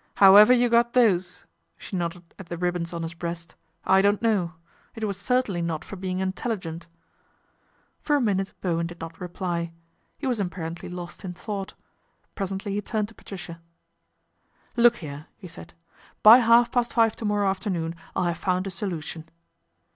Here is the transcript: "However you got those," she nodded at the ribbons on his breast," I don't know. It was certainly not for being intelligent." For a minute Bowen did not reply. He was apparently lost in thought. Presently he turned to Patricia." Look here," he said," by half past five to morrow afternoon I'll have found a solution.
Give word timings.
"However 0.16 0.52
you 0.52 0.68
got 0.68 0.94
those," 0.94 1.44
she 1.78 1.94
nodded 1.96 2.34
at 2.40 2.46
the 2.46 2.56
ribbons 2.56 2.92
on 2.92 3.04
his 3.04 3.14
breast," 3.14 3.54
I 3.94 4.02
don't 4.02 4.20
know. 4.20 4.54
It 4.96 5.04
was 5.04 5.16
certainly 5.16 5.62
not 5.62 5.84
for 5.84 5.94
being 5.94 6.18
intelligent." 6.18 6.88
For 8.00 8.16
a 8.16 8.20
minute 8.20 8.52
Bowen 8.60 8.88
did 8.88 9.00
not 9.00 9.20
reply. 9.20 9.70
He 10.18 10.26
was 10.26 10.40
apparently 10.40 10.88
lost 10.88 11.24
in 11.24 11.34
thought. 11.34 11.74
Presently 12.34 12.72
he 12.74 12.82
turned 12.82 13.06
to 13.10 13.14
Patricia." 13.14 13.60
Look 14.84 14.96
here," 14.96 15.26
he 15.36 15.46
said," 15.46 15.72
by 16.24 16.38
half 16.38 16.72
past 16.72 16.92
five 16.92 17.14
to 17.14 17.24
morrow 17.24 17.48
afternoon 17.48 17.94
I'll 18.16 18.24
have 18.24 18.38
found 18.38 18.66
a 18.66 18.72
solution. 18.72 19.28